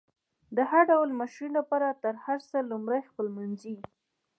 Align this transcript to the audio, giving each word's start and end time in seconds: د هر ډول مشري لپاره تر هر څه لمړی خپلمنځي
د 0.55 0.57
هر 0.69 0.83
ډول 0.91 1.09
مشري 1.21 1.49
لپاره 1.57 1.87
تر 2.03 2.13
هر 2.25 2.39
څه 2.49 2.57
لمړی 2.71 3.01
خپلمنځي 3.09 3.75